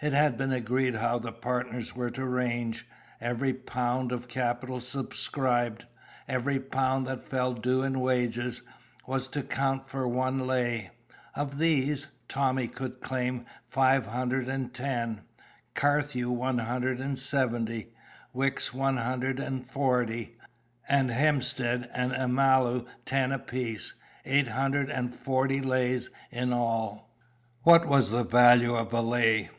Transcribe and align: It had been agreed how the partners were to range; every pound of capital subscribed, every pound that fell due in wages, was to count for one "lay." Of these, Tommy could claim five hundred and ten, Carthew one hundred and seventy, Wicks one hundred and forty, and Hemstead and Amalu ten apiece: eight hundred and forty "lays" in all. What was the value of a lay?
It 0.00 0.12
had 0.12 0.38
been 0.38 0.52
agreed 0.52 0.94
how 0.94 1.18
the 1.18 1.32
partners 1.32 1.96
were 1.96 2.12
to 2.12 2.24
range; 2.24 2.86
every 3.20 3.52
pound 3.52 4.12
of 4.12 4.28
capital 4.28 4.78
subscribed, 4.80 5.86
every 6.28 6.60
pound 6.60 7.04
that 7.08 7.24
fell 7.26 7.52
due 7.52 7.82
in 7.82 7.98
wages, 7.98 8.62
was 9.08 9.26
to 9.30 9.42
count 9.42 9.88
for 9.88 10.06
one 10.06 10.46
"lay." 10.46 10.92
Of 11.34 11.58
these, 11.58 12.06
Tommy 12.28 12.68
could 12.68 13.00
claim 13.00 13.44
five 13.68 14.06
hundred 14.06 14.48
and 14.48 14.72
ten, 14.72 15.22
Carthew 15.74 16.30
one 16.30 16.58
hundred 16.58 17.00
and 17.00 17.18
seventy, 17.18 17.88
Wicks 18.32 18.72
one 18.72 18.98
hundred 18.98 19.40
and 19.40 19.68
forty, 19.68 20.36
and 20.88 21.10
Hemstead 21.10 21.90
and 21.92 22.12
Amalu 22.12 22.86
ten 23.04 23.32
apiece: 23.32 23.94
eight 24.24 24.46
hundred 24.46 24.90
and 24.92 25.12
forty 25.16 25.60
"lays" 25.60 26.08
in 26.30 26.52
all. 26.52 27.12
What 27.64 27.84
was 27.88 28.12
the 28.12 28.22
value 28.22 28.76
of 28.76 28.92
a 28.92 29.00
lay? 29.00 29.50